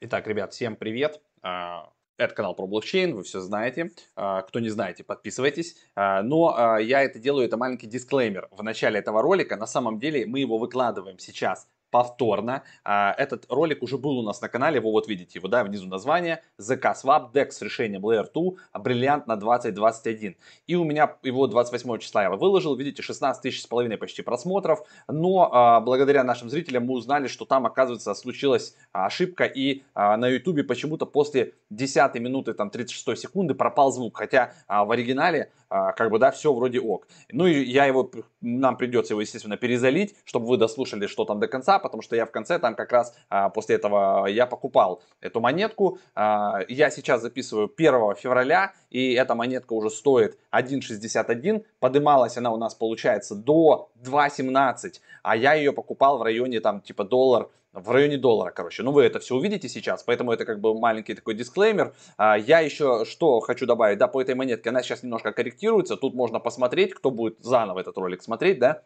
[0.00, 1.20] Итак, ребят, всем привет.
[1.42, 3.90] А, это канал про блокчейн, вы все знаете.
[4.16, 5.76] А, кто не знаете, подписывайтесь.
[5.94, 9.56] А, но я это делаю, это маленький дисклеймер в начале этого ролика.
[9.56, 12.64] На самом деле мы его выкладываем сейчас повторно.
[12.82, 15.86] А, этот ролик уже был у нас на канале, вы вот видите его, да, внизу
[15.86, 16.42] название.
[16.60, 20.34] ZK Swap, DEX с решением Layer 2, бриллиант на 2021.
[20.66, 24.80] И у меня его 28 числа я выложил, видите, 16 тысяч с половиной почти просмотров.
[25.06, 29.44] Но а, благодаря нашим зрителям мы узнали, что там, оказывается, случилась ошибка.
[29.44, 34.18] И а, на YouTube почему-то после 10 минуты, там, 36 секунды пропал звук.
[34.18, 37.08] Хотя в оригинале а, как бы, да, все вроде ок.
[37.32, 38.08] Ну и я его,
[38.40, 42.26] нам придется его, естественно, перезалить, чтобы вы дослушали, что там до конца, потому что я
[42.26, 45.98] в конце там как раз а, после этого я покупал эту монетку.
[46.14, 51.64] А, я сейчас записываю 1 февраля, и эта монетка уже стоит 1.61.
[51.80, 57.02] Подымалась она у нас, получается, до 2.17, а я ее покупал в районе там типа
[57.02, 58.82] доллар в районе доллара, короче.
[58.82, 61.94] Ну, вы это все увидите сейчас, поэтому это как бы маленький такой дисклеймер.
[62.16, 66.14] А, я еще что хочу добавить, да, по этой монетке, она сейчас немножко корректируется, тут
[66.14, 68.82] можно посмотреть, кто будет заново этот ролик смотреть, да,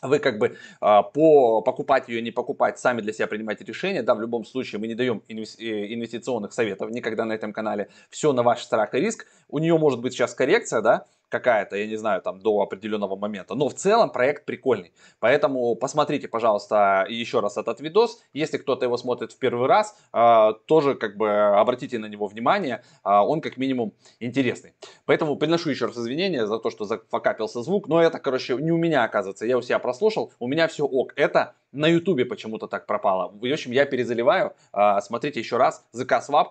[0.00, 4.02] вы как бы а, по покупать ее, не покупать, сами для себя принимаете решение.
[4.02, 7.88] Да, в любом случае мы не даем э, инвестиционных советов никогда на этом канале.
[8.08, 9.26] Все на ваш страх и риск.
[9.48, 13.54] У нее может быть сейчас коррекция, да, какая-то, я не знаю, там до определенного момента.
[13.54, 14.92] Но в целом проект прикольный.
[15.18, 18.22] Поэтому посмотрите, пожалуйста, еще раз этот видос.
[18.34, 22.82] Если кто-то его смотрит в первый раз, э, тоже как бы обратите на него внимание.
[23.02, 24.74] Э, он как минимум интересный.
[25.06, 27.88] Поэтому приношу еще раз извинения за то, что зафакапился звук.
[27.88, 29.46] Но это, короче, не у меня оказывается.
[29.46, 30.32] Я у себя прослушал.
[30.38, 31.14] У меня все ок.
[31.16, 33.32] Это на ютубе почему-то так пропало.
[33.32, 34.52] В общем, я перезаливаю.
[34.74, 35.82] Э, смотрите еще раз.
[35.94, 36.48] ZK Swap,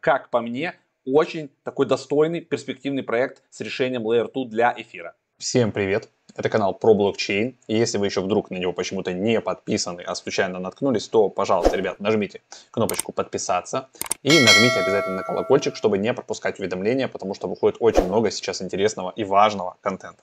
[0.00, 0.74] как по мне,
[1.06, 5.14] очень такой достойный, перспективный проект с решением Layer 2 для эфира.
[5.38, 6.08] Всем привет!
[6.34, 7.56] Это канал про блокчейн.
[7.66, 11.76] И если вы еще вдруг на него почему-то не подписаны, а случайно наткнулись, то, пожалуйста,
[11.76, 13.88] ребят, нажмите кнопочку подписаться
[14.22, 18.60] и нажмите обязательно на колокольчик, чтобы не пропускать уведомления, потому что выходит очень много сейчас
[18.60, 20.22] интересного и важного контента.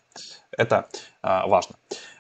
[0.52, 0.88] Это
[1.24, 1.75] э, важно.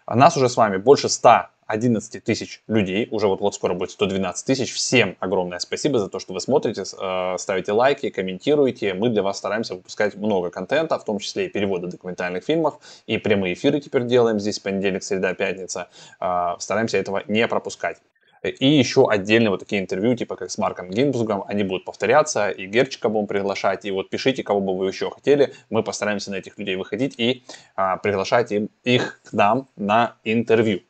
[0.07, 4.73] Нас уже с вами больше 100 11 тысяч людей, уже вот-вот скоро будет 112 тысяч.
[4.73, 8.93] Всем огромное спасибо за то, что вы смотрите, э, ставите лайки, комментируете.
[8.93, 13.17] Мы для вас стараемся выпускать много контента, в том числе и переводы документальных фильмов, и
[13.17, 15.89] прямые эфиры теперь делаем здесь понедельник, среда, пятница.
[16.19, 17.97] Э, стараемся этого не пропускать.
[18.43, 22.65] И еще отдельно вот такие интервью, типа как с Марком Гинбусгом, они будут повторяться, и
[22.65, 26.57] Герчика будем приглашать, и вот пишите, кого бы вы еще хотели, мы постараемся на этих
[26.57, 27.43] людей выходить и
[27.75, 30.81] а, приглашать им, их к нам на интервью.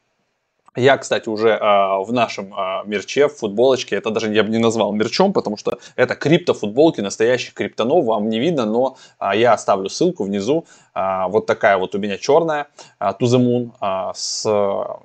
[0.75, 4.57] Я, кстати, уже э, в нашем э, мерче, в футболочке, это даже я бы не
[4.57, 9.87] назвал мерчом, потому что это криптофутболки, настоящих криптонов, вам не видно, но э, я оставлю
[9.87, 10.65] ссылку внизу.
[10.95, 12.67] Э, вот такая вот у меня черная
[12.99, 14.47] э, To The Moon э, с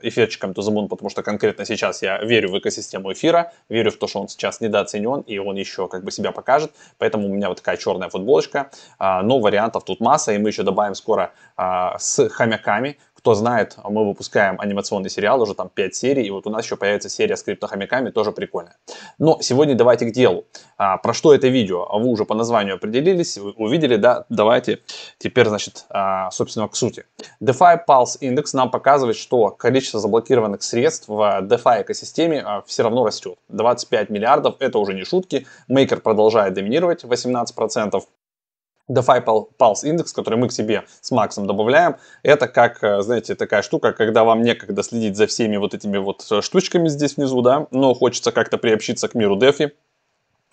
[0.00, 3.96] эфирчиком To The Moon, потому что конкретно сейчас я верю в экосистему эфира, верю в
[3.98, 7.48] то, что он сейчас недооценен и он еще как бы себя покажет, поэтому у меня
[7.48, 11.90] вот такая черная футболочка, э, но вариантов тут масса, и мы еще добавим скоро э,
[11.98, 16.50] с хомяками, кто знает, мы выпускаем анимационный сериал, уже там 5 серий, и вот у
[16.50, 18.76] нас еще появится серия с криптохомяками, тоже прикольная.
[19.18, 20.44] Но сегодня давайте к делу.
[20.76, 21.84] А, про что это видео?
[21.98, 24.24] Вы уже по названию определились, увидели, да?
[24.28, 24.82] Давайте
[25.18, 27.06] теперь, значит, а, собственно, к сути.
[27.42, 33.04] DeFi Pulse Index нам показывает, что количество заблокированных средств в DeFi экосистеме а, все равно
[33.04, 33.36] растет.
[33.48, 35.44] 25 миллиардов, это уже не шутки.
[35.66, 38.00] Мейкер продолжает доминировать 18%.
[38.91, 39.25] DeFi
[39.59, 43.93] Pulse индекс, который мы к себе с Максом добавляем, это как, э, знаете, такая штука,
[43.93, 47.94] когда вам некогда следить за всеми вот этими вот э, штучками здесь внизу, да, но
[47.94, 49.72] хочется как-то приобщиться к миру DeFi,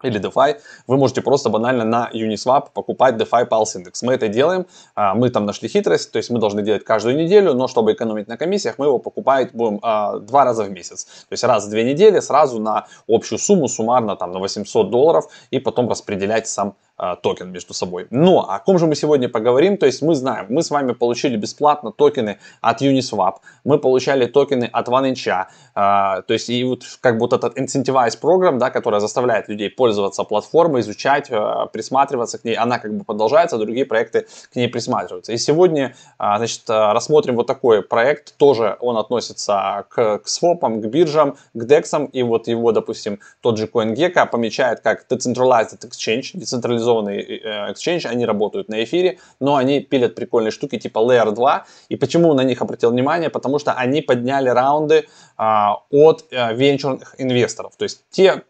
[0.04, 0.58] или DeFi,
[0.88, 4.00] вы можете просто банально на Uniswap покупать DeFi Pulse Index.
[4.02, 7.54] Мы это делаем, а, мы там нашли хитрость, то есть мы должны делать каждую неделю,
[7.54, 11.06] но чтобы экономить на комиссиях, мы его покупать будем а, два раза в месяц.
[11.06, 15.26] То есть раз в две недели сразу на общую сумму, суммарно там на 800 долларов,
[15.50, 16.76] и потом распределять сам
[17.22, 18.08] токен между собой.
[18.10, 19.78] Но о ком же мы сегодня поговорим?
[19.78, 24.70] То есть мы знаем, мы с вами получили бесплатно токены от Uniswap, мы получали токены
[24.72, 29.02] от OneInch, а, то есть и вот как бы вот этот incentivized программ, да, которая
[29.02, 34.28] заставляет людей пользоваться платформой, изучать, а, присматриваться к ней, она как бы продолжается, другие проекты
[34.52, 35.34] к ней присматриваются.
[35.34, 40.86] И сегодня, а, значит, рассмотрим вот такой проект, тоже он относится к, к свопам, к
[40.86, 46.85] биржам, к дексам, и вот его, допустим, тот же CoinGecko помечает как decentralized exchange, децентрализованный
[46.86, 51.66] централизованный э, exchange, они работают на эфире, но они пилят прикольные штуки типа Layer 2.
[51.90, 53.30] И почему на них обратил внимание?
[53.30, 55.06] Потому что они подняли раунды
[55.38, 57.76] а, от а, венчурных инвесторов.
[57.78, 58.42] То есть те э,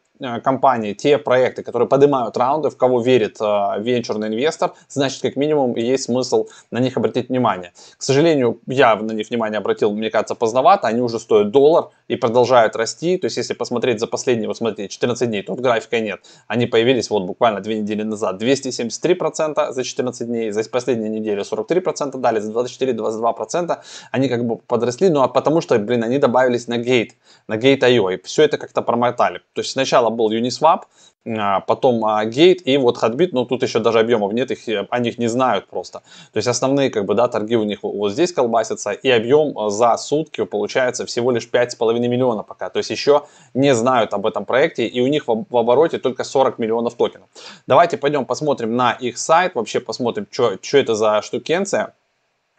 [0.43, 3.45] компании, те проекты, которые поднимают раунды, в кого верит э,
[3.79, 7.73] венчурный инвестор, значит, как минимум, есть смысл на них обратить внимание.
[7.97, 12.15] К сожалению, я на них внимание обратил, мне кажется, поздновато, они уже стоят доллар и
[12.15, 16.21] продолжают расти, то есть, если посмотреть за последние, вот смотрите, 14 дней, тут графика нет,
[16.47, 22.17] они появились вот буквально две недели назад, 273% за 14 дней, за последнюю неделю 43%
[22.17, 23.77] дали, за 24-22%
[24.11, 27.15] они как бы подросли, ну а потому что, блин, они добавились на гейт,
[27.47, 29.39] на Gate.io, и все это как-то промотали.
[29.53, 30.83] То есть сначала был Uniswap,
[31.27, 34.85] а, потом а, Gate и вот Hotbit, но тут еще даже объемов нет, их, э,
[34.89, 36.03] о них не знают просто.
[36.31, 39.69] То есть основные как бы, да, торги у них вот здесь колбасятся, и объем э,
[39.71, 42.69] за сутки получается всего лишь 5,5 миллиона пока.
[42.69, 43.23] То есть еще
[43.55, 47.27] не знают об этом проекте, и у них в обороте только 40 миллионов токенов.
[47.65, 51.95] Давайте пойдем посмотрим на их сайт, вообще посмотрим, что это за штукенция.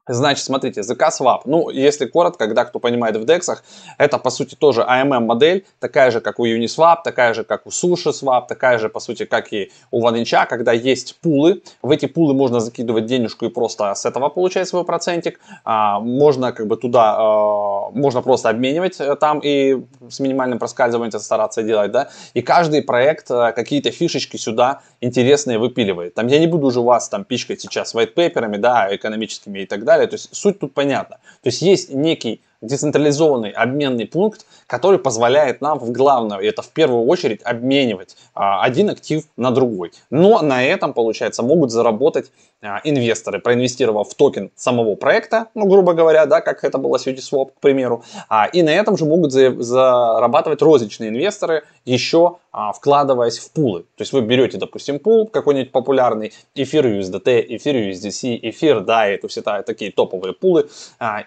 [0.09, 1.41] Значит, смотрите, ZK Swap.
[1.47, 3.59] Ну, если коротко, когда кто понимает в DEX,
[3.99, 7.71] это по сути тоже AMM модель, такая же, как у Uniswap, такая же, как у
[7.71, 11.63] Sushi Swap, такая же, по сути, как и у OneInch, когда есть пулы.
[11.83, 15.41] В эти пулы можно закидывать денежку и просто с этого получать свой процентик.
[15.65, 21.19] А, можно как бы туда, а, можно просто обменивать э, там и с минимальным проскальзыванием
[21.19, 22.11] стараться делать, да.
[22.35, 26.15] И каждый проект а, какие-то фишечки сюда интересные выпиливает.
[26.15, 29.83] Там я не буду уже вас там пичкать сейчас white paper'ами, да, экономическими и так
[29.83, 30.09] далее далее.
[30.09, 31.17] То есть суть тут понятна.
[31.43, 36.69] То есть есть некий децентрализованный обменный пункт, который позволяет нам в главное, и это в
[36.69, 39.93] первую очередь, обменивать а, один актив на другой.
[40.11, 42.33] Но на этом, получается, могут заработать
[42.63, 47.07] а, инвесторы, проинвестировав в токен самого проекта, ну, грубо говоря, да, как это было с
[47.07, 48.03] Uniswap, к примеру.
[48.29, 52.37] А, и на этом же могут за, зарабатывать розничные инвесторы, еще
[52.75, 53.83] вкладываясь в пулы.
[53.97, 59.63] То есть вы берете, допустим, пул какой-нибудь популярный, эфир USDT, эфир USDC, эфир DAI, это
[59.63, 60.67] такие топовые пулы,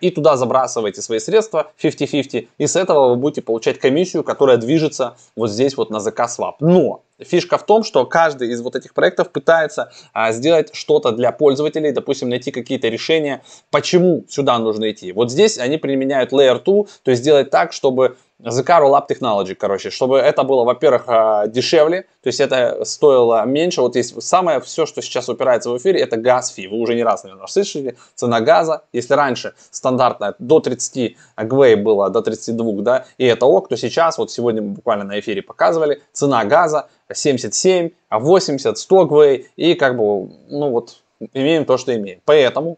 [0.01, 5.15] и туда забрасываете свои средства 50-50, и с этого вы будете получать комиссию, которая движется
[5.35, 6.53] вот здесь вот на ZK Swap.
[6.59, 11.31] Но Фишка в том, что каждый из вот этих проектов пытается а, сделать что-то для
[11.31, 15.11] пользователей, допустим, найти какие-то решения, почему сюда нужно идти.
[15.11, 19.89] Вот здесь они применяют Layer 2, то есть сделать так, чтобы Car Lab Technology, короче,
[19.89, 23.81] чтобы это было, во-первых, а, дешевле, то есть это стоило меньше.
[23.81, 26.67] Вот есть самое все, что сейчас упирается в эфире, это газ фи.
[26.67, 27.97] Вы уже не раз, наверное, слышали.
[28.15, 33.67] Цена газа, если раньше стандартная до 30 гвей было, до 32, да, и это ок,
[33.67, 39.49] то сейчас, вот сегодня мы буквально на эфире показывали, цена газа 77, 80, 100 гвей,
[39.57, 41.01] и как бы, ну вот,
[41.33, 42.21] имеем то, что имеем.
[42.23, 42.77] Поэтому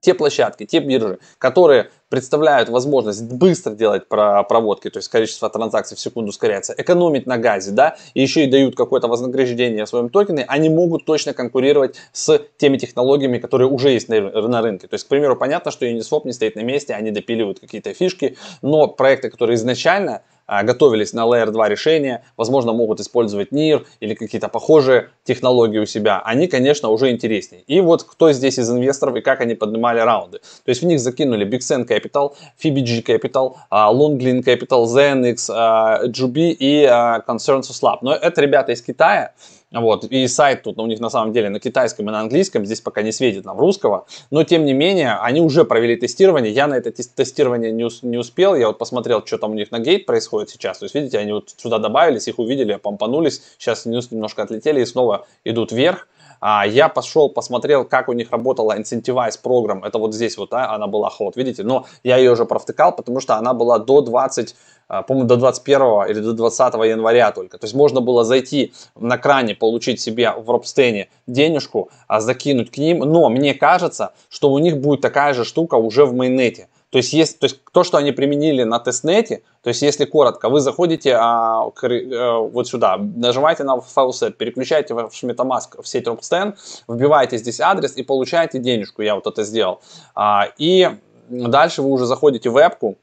[0.00, 6.00] те площадки, те биржи, которые представляют возможность быстро делать проводки, то есть количество транзакций в
[6.00, 10.44] секунду ускоряется, экономить на газе, да, и еще и дают какое-то вознаграждение в своем токене,
[10.48, 14.88] они могут точно конкурировать с теми технологиями, которые уже есть на, на рынке.
[14.88, 18.36] То есть, к примеру, понятно, что Uniswap не стоит на месте, они допиливают какие-то фишки,
[18.62, 24.14] но проекты, которые изначально а, готовились на Layer 2 решения, возможно, могут использовать NIR или
[24.14, 27.62] какие-то похожие технологии у себя, они, конечно, уже интереснее.
[27.66, 30.38] И вот кто здесь из инвесторов и как они поднимали раунды.
[30.38, 36.56] То есть в них закинули Sen Capital, FBG Capital, а, Longlin Capital, ZenX, а, JB
[36.58, 36.84] и
[37.26, 37.98] Consensus Lab.
[38.02, 39.32] Но это ребята из Китая,
[39.70, 42.80] вот, и сайт тут у них на самом деле на китайском и на английском, здесь
[42.80, 46.74] пока не светит нам русского, но тем не менее, они уже провели тестирование, я на
[46.74, 50.48] это тестирование не, не успел, я вот посмотрел, что там у них на гейт происходит
[50.48, 54.86] сейчас, то есть видите, они вот сюда добавились, их увидели, помпанулись, сейчас немножко отлетели и
[54.86, 56.08] снова идут вверх,
[56.40, 59.86] а, я пошел, посмотрел, как у них работала Incentivize программа.
[59.86, 61.62] Это вот здесь вот, а, она была ход, видите?
[61.62, 64.54] Но я ее уже провтыкал, потому что она была до 20
[64.88, 67.58] а, по-моему, до 21 или до 20 января только.
[67.58, 72.78] То есть можно было зайти на кране, получить себе в Робстене денежку, а закинуть к
[72.78, 73.00] ним.
[73.00, 76.68] Но мне кажется, что у них будет такая же штука уже в майнете.
[76.90, 80.48] То есть, есть, то есть то, что они применили на тестнете, то есть если коротко,
[80.48, 86.06] вы заходите а, к, а, вот сюда, нажимаете на файлсет, переключаете в Metamask в сеть
[86.06, 86.56] Ropsten,
[86.88, 89.80] вбиваете здесь адрес и получаете денежку, я вот это сделал.
[90.14, 90.88] А, и
[91.28, 92.96] дальше вы уже заходите в вебку,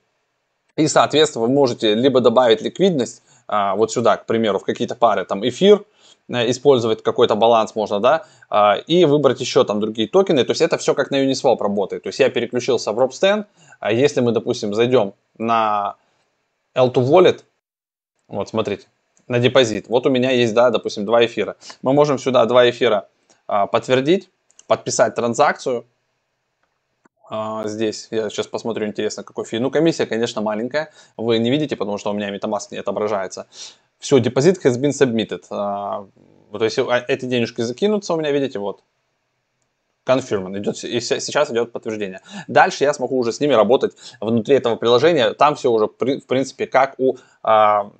[0.75, 5.25] и, соответственно, вы можете либо добавить ликвидность, а, вот сюда, к примеру, в какие-то пары,
[5.25, 5.85] там эфир,
[6.27, 10.43] Э, использовать какой-то баланс можно, да, а, и выбрать еще там другие токены.
[10.43, 12.03] То есть это все как на Uniswap работает.
[12.03, 13.45] То есть я переключился в Robstan.
[13.79, 15.95] А если мы, допустим, зайдем на
[16.75, 17.43] L2 Wallet,
[18.27, 18.87] вот смотрите,
[19.27, 19.87] на депозит.
[19.87, 21.55] Вот у меня есть, да, допустим, два эфира.
[21.81, 23.07] Мы можем сюда два эфира
[23.47, 24.29] а, подтвердить,
[24.67, 25.85] подписать транзакцию.
[27.65, 29.59] здесь я сейчас посмотрю, интересно, какой фи.
[29.59, 30.91] Ну, комиссия, конечно, маленькая.
[31.17, 33.47] Вы не видите, потому что у меня MetaMask не отображается.
[33.99, 35.43] Все, депозит has been submitted.
[35.49, 36.07] А,
[36.51, 38.81] то есть а, эти денежки закинутся у меня, видите, вот.
[40.05, 40.57] Confirm.
[40.57, 42.21] Идет, и сейчас идет подтверждение.
[42.47, 45.33] Дальше я смогу уже с ними работать внутри этого приложения.
[45.33, 47.91] Там все уже, в принципе, как у а,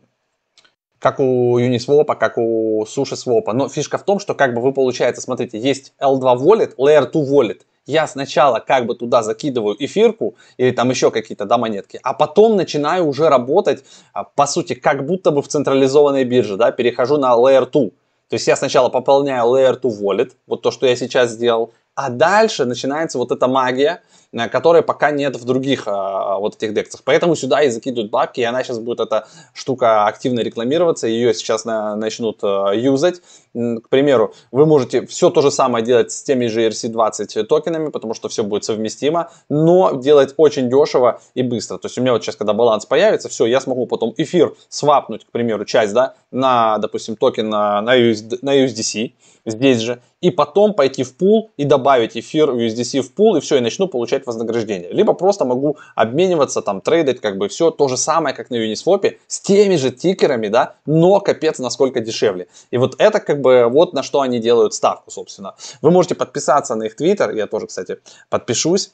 [1.00, 3.52] как у Uniswap, как у SushiSwap.
[3.54, 7.22] Но фишка в том, что как бы вы получается, смотрите, есть L2 Wallet, Layer 2
[7.22, 7.62] Wallet.
[7.86, 12.56] Я сначала как бы туда закидываю эфирку или там еще какие-то да, монетки, а потом
[12.56, 13.84] начинаю уже работать,
[14.14, 17.90] а, по сути, как будто бы в централизованной бирже, да, перехожу на Layer 2.
[18.28, 22.10] То есть я сначала пополняю Layer 2 Wallet, вот то, что я сейчас сделал, а
[22.10, 24.02] дальше начинается вот эта магия,
[24.36, 27.02] Э, которой пока нет в других а, вот этих дексах.
[27.04, 31.66] Поэтому сюда и закидывают бабки, и она сейчас будет эта штука активно рекламироваться, ее сейчас
[31.66, 33.22] на, начнут юзать.
[33.56, 38.14] К примеру, вы можете все то же самое делать с теми же ERC20 токенами, потому
[38.14, 41.78] что все будет совместимо, но делать очень дешево и быстро.
[41.78, 45.24] То есть у меня вот сейчас, когда баланс появится, все, я смогу потом эфир свапнуть,
[45.24, 49.14] к примеру, часть, да, на, допустим, токен на, на, USD, на USDC,
[49.46, 53.58] здесь же, и потом пойти в пул и добавить эфир USDC в пул, и все,
[53.58, 54.92] и начну получать вознаграждение.
[54.92, 59.18] Либо просто могу обмениваться, там, трейдить, как бы все то же самое, как на Uniswap,
[59.28, 62.48] с теми же тикерами, да, но капец насколько дешевле.
[62.72, 65.56] И вот это как бы вот на что они делают ставку, собственно.
[65.82, 68.00] Вы можете подписаться на их твиттер, я тоже, кстати,
[68.30, 68.92] подпишусь.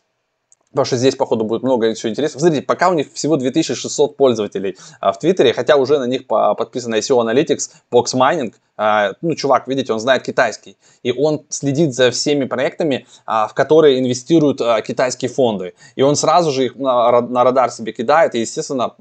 [0.71, 2.39] Потому что здесь, походу, будет много всего интересного.
[2.39, 6.55] Смотрите, пока у них всего 2600 пользователей а, в Твиттере, хотя уже на них по,
[6.55, 8.53] подписано SEO Analytics, Box Mining.
[8.77, 10.77] А, ну, чувак, видите, он знает китайский.
[11.03, 15.73] И он следит за всеми проектами, а, в которые инвестируют а, китайские фонды.
[15.95, 18.33] И он сразу же их на, на радар себе кидает.
[18.33, 18.95] И, естественно,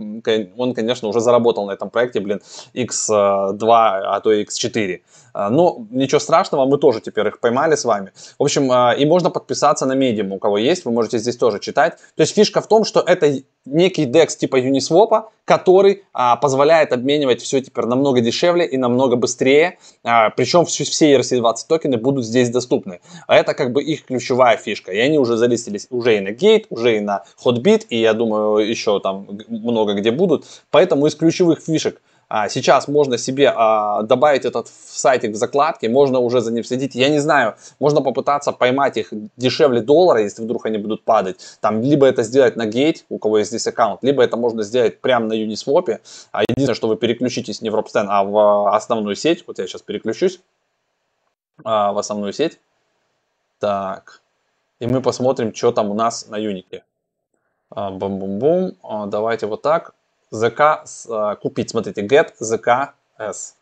[0.57, 2.41] он, конечно, уже заработал на этом проекте, блин,
[2.75, 5.01] X2, а то и X4.
[5.33, 8.13] А, но ничего страшного, мы тоже теперь их поймали с вами.
[8.39, 11.60] В общем, а, и можно подписаться на Medium, у кого есть, вы можете здесь тоже
[11.61, 11.97] читать.
[12.17, 17.43] То есть фишка в том, что это некий DEX типа Uniswap, который а, позволяет обменивать
[17.43, 19.79] все теперь намного дешевле и намного быстрее.
[20.03, 23.01] А, причем все, все ERC20 токены будут здесь доступны.
[23.27, 24.93] А это как бы их ключевая фишка.
[24.93, 28.69] И они уже залистились уже и на Gate, уже и на Hotbit, и я думаю
[28.69, 30.45] еще там много где будут.
[30.71, 32.01] Поэтому из ключевых фишек
[32.33, 36.95] а, сейчас можно себе а, добавить этот сайтик в закладке, можно уже за ним следить.
[36.95, 41.41] Я не знаю, можно попытаться поймать их дешевле доллара, если вдруг они будут падать.
[41.61, 45.01] Там либо это сделать на Gate, у кого есть здесь аккаунт, либо это можно сделать
[45.01, 45.99] прямо на Uniswap.
[46.31, 49.43] А единственное, что вы переключитесь не в Ropsten, а в основную сеть.
[49.49, 50.41] Вот я сейчас переключусь
[51.65, 52.61] а, в основную сеть.
[53.59, 54.23] Так.
[54.79, 56.85] И мы посмотрим, что там у нас на Юнике.
[57.75, 58.77] Бум-бум-бум.
[59.09, 59.95] Давайте вот так.
[60.33, 61.71] ZK э, купить.
[61.71, 63.57] Смотрите, get ZK S.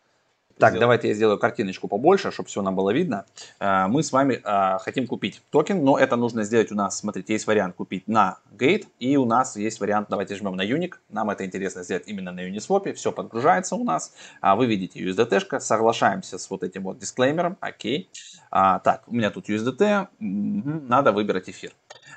[0.58, 0.80] Так, сделать.
[0.80, 3.26] давайте я сделаю картиночку побольше, чтобы все нам было видно.
[3.60, 7.32] Э, мы с вами э, хотим купить токен, но это нужно сделать у нас, смотрите,
[7.32, 11.30] есть вариант купить на Gate, и у нас есть вариант, давайте жмем на Unic, нам
[11.30, 14.12] это интересно сделать именно на Uniswap, все подгружается у нас.
[14.40, 18.10] А Вы видите USDT, соглашаемся с вот этим вот дисклеймером, окей.
[18.50, 21.72] А, так, у меня тут USDT, надо выбирать эфир.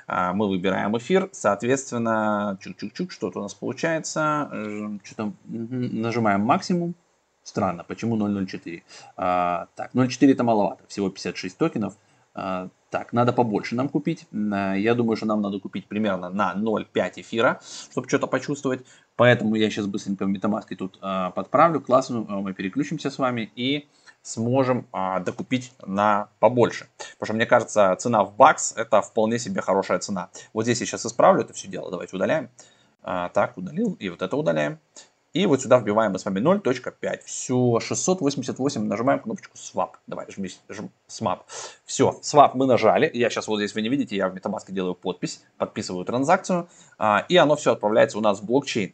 [0.06, 4.48] А, мы выбираем эфир, соответственно, чук-чук-чук, что-то у нас получается,
[5.04, 6.94] что-то нажимаем максимум,
[7.42, 8.82] странно, почему 0.04?
[9.16, 11.94] А, так, 0.4 это маловато, всего 56 токенов,
[12.34, 14.26] а, так, надо побольше нам купить.
[14.32, 18.84] Я думаю, что нам надо купить примерно на 0,5 эфира, чтобы что-то почувствовать.
[19.16, 21.00] Поэтому я сейчас быстренько в MetaMask тут
[21.34, 23.88] подправлю, классно, мы переключимся с вами и
[24.22, 26.88] сможем а, докупить на побольше.
[26.96, 30.30] Потому что мне кажется, цена в бакс это вполне себе хорошая цена.
[30.52, 31.90] Вот здесь я сейчас исправлю это все дело.
[31.90, 32.50] Давайте удаляем.
[33.02, 33.96] А, так, удалил.
[33.98, 34.78] И вот это удаляем.
[35.32, 37.20] И вот сюда вбиваем мы с вами 0.5.
[37.24, 38.84] Все, 688.
[38.84, 39.92] Нажимаем кнопочку Swap.
[40.06, 41.40] Давай, жми, жми Swap.
[41.86, 43.10] Все, Swap мы нажали.
[43.14, 46.68] Я сейчас вот здесь, вы не видите, я в MetaMask делаю подпись, подписываю транзакцию.
[46.98, 48.92] А, и оно все отправляется у нас в блокчейн.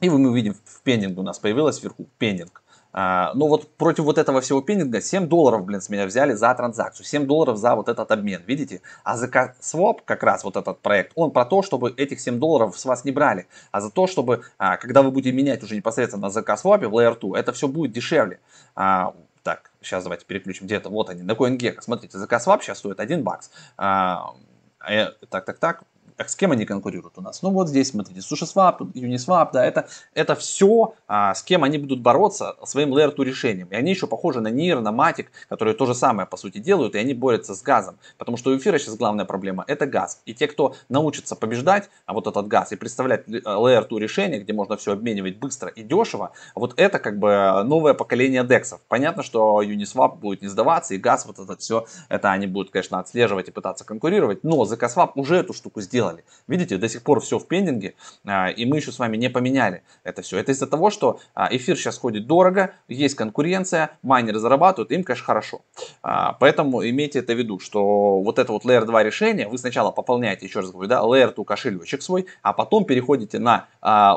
[0.00, 2.62] И мы видим, в пендинг у нас появилось вверху пендинг.
[3.00, 6.52] А, ну вот против вот этого всего пенинга 7 долларов, блин, с меня взяли за
[6.52, 7.06] транзакцию.
[7.06, 8.82] 7 долларов за вот этот обмен, видите?
[9.04, 12.76] А за Swap, как раз вот этот проект, он про то, чтобы этих 7 долларов
[12.76, 16.26] с вас не брали, а за то, чтобы, а, когда вы будете менять уже непосредственно
[16.26, 18.40] на ZK Swap в Layer 2, это все будет дешевле.
[18.74, 19.14] А,
[19.44, 23.22] так, сейчас давайте переключим где-то, вот они, на CoinGecko, смотрите, ZK Swap сейчас стоит 1
[23.22, 23.52] бакс.
[23.78, 25.82] Э, так, так, так,
[26.26, 27.42] с кем они конкурируют у нас?
[27.42, 32.00] Ну вот здесь, смотрите, SushiSwap, Uniswap, да, это, это все, а, с кем они будут
[32.00, 33.68] бороться своим Layer 2 решением.
[33.68, 36.94] И они еще похожи на NIR, на Matic, которые то же самое, по сути, делают,
[36.94, 37.98] и они борются с газом.
[38.16, 40.20] Потому что у эфира сейчас главная проблема– это газ.
[40.26, 44.52] И те, кто научится побеждать а вот этот газ и представлять Layer 2 решение, где
[44.52, 48.80] можно все обменивать быстро и дешево, вот это как бы новое поколение дексов.
[48.88, 52.98] Понятно, что Uniswap будет не сдаваться, и газ, вот это все, это они будут, конечно,
[52.98, 56.24] отслеживать и пытаться конкурировать, но ZK уже эту штуку сделал сделали.
[56.46, 59.82] Видите, до сих пор все в пендинге, а, и мы еще с вами не поменяли
[60.04, 60.38] это все.
[60.38, 65.24] Это из-за того, что а, эфир сейчас ходит дорого, есть конкуренция, майнеры зарабатывают, им, конечно,
[65.24, 65.62] хорошо.
[66.02, 69.90] А, поэтому имейте это в виду, что вот это вот Layer 2 решение, вы сначала
[69.90, 73.66] пополняете, еще раз говорю, да, Layer 2 кошелечек свой, а потом переходите на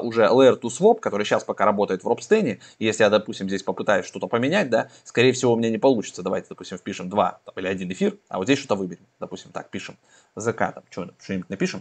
[0.01, 2.59] уже Layer 2 Swap, который сейчас пока работает в Робстене.
[2.79, 6.23] Если я, допустим, здесь попытаюсь что-то поменять, да, скорее всего, у меня не получится.
[6.23, 9.05] Давайте, допустим, впишем 2 или 1 эфир, а вот здесь что-то выберем.
[9.19, 9.97] Допустим, так, пишем
[10.35, 10.83] закатом.
[10.89, 11.80] Что-нибудь напишем.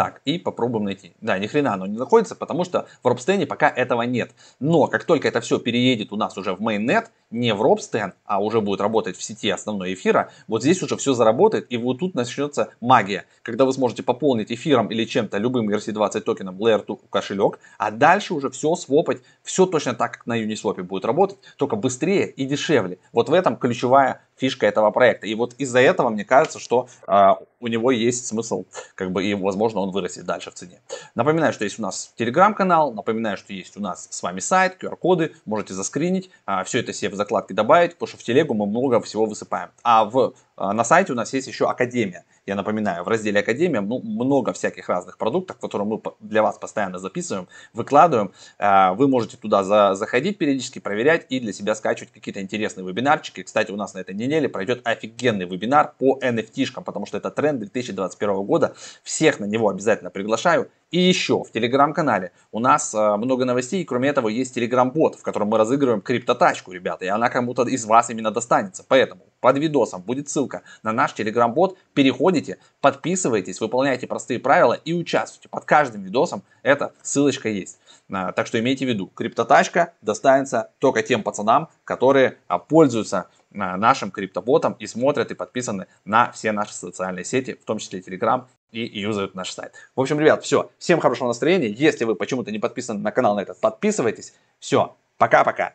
[0.00, 1.12] Так, и попробуем найти.
[1.20, 4.30] Да, ни хрена оно не находится, потому что в Робстене пока этого нет.
[4.58, 8.42] Но как только это все переедет у нас уже в Mainnet, не в Робстен, а
[8.42, 12.14] уже будет работать в сети основной эфира, вот здесь уже все заработает, и вот тут
[12.14, 17.58] начнется магия, когда вы сможете пополнить эфиром или чем-то, любым ERC20 токеном Layer 2 кошелек,
[17.76, 22.30] а дальше уже все свопать, все точно так, как на Uniswap будет работать, только быстрее
[22.30, 22.98] и дешевле.
[23.12, 25.26] Вот в этом ключевая фишка этого проекта.
[25.26, 29.34] И вот из-за этого мне кажется, что э, у него есть смысл, как бы, и,
[29.34, 30.80] возможно, он вырастет дальше в цене.
[31.14, 35.34] Напоминаю, что есть у нас телеграм-канал, напоминаю, что есть у нас с вами сайт, QR-коды,
[35.44, 39.00] можете заскринить, а, все это себе в закладке добавить, потому что в телегу мы много
[39.00, 39.68] всего высыпаем.
[39.82, 42.24] А в, на сайте у нас есть еще Академия.
[42.46, 47.48] Я напоминаю, в разделе Академия много всяких разных продуктов, которые мы для вас постоянно записываем,
[47.72, 48.32] выкладываем.
[48.58, 53.42] Э, вы можете туда за, заходить периодически, проверять и для себя скачивать какие-то интересные вебинарчики.
[53.42, 57.60] Кстати, у нас на этой неделе пройдет офигенный вебинар по NFT-шкам, потому что это тренд
[57.60, 58.74] 2021 года.
[59.02, 60.70] Всех на него обязательно приглашаю.
[60.90, 65.48] И еще в телеграм-канале у нас э, много новостей, кроме этого есть телеграм-бот, в котором
[65.48, 68.84] мы разыгрываем криптотачку, ребята, и она кому-то из вас именно достанется.
[68.86, 75.48] Поэтому под видосом будет ссылка на наш телеграм-бот, переходите, подписывайтесь, выполняйте простые правила и участвуйте.
[75.48, 77.78] Под каждым видосом эта ссылочка есть.
[78.12, 83.76] А, так что имейте в виду, криптотачка достанется только тем пацанам, которые а, пользуются а,
[83.76, 88.44] нашим криптоботом и смотрят и подписаны на все наши социальные сети, в том числе Telegram
[88.72, 89.74] и юзают наш сайт.
[89.96, 90.70] В общем, ребят, все.
[90.78, 91.68] Всем хорошего настроения.
[91.68, 94.34] Если вы почему-то не подписаны на канал на этот, подписывайтесь.
[94.58, 94.96] Все.
[95.18, 95.74] Пока-пока.